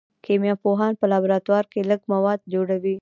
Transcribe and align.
کیمیا 0.25 0.55
پوهان 0.63 0.93
په 0.99 1.05
لابراتوار 1.11 1.63
کې 1.71 1.87
لږ 1.89 2.01
مواد 2.13 2.39
جوړوي. 2.53 2.95